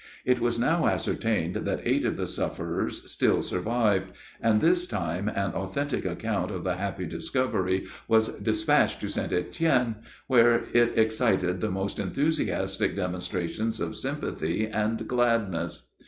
It 0.25 0.39
was 0.39 0.57
now 0.57 0.87
ascertained 0.87 1.57
that 1.57 1.81
eight 1.85 2.07
of 2.07 2.17
the 2.17 2.25
sufferers 2.25 3.07
still 3.11 3.43
survived; 3.43 4.11
and 4.41 4.59
this 4.59 4.87
time 4.87 5.29
an 5.29 5.51
authentic 5.51 6.05
account 6.07 6.49
of 6.49 6.63
the 6.63 6.77
happy 6.77 7.05
discovery 7.05 7.85
was 8.07 8.29
dispatched 8.39 8.99
to 9.01 9.09
St. 9.09 9.31
Etienne, 9.31 9.97
where 10.25 10.63
it 10.73 10.97
excited 10.97 11.61
the 11.61 11.69
most 11.69 11.99
enthusiastic 11.99 12.95
demonstrations 12.95 13.79
of 13.79 13.95
sympathy 13.95 14.65
and 14.65 15.07
gladness. 15.07 15.87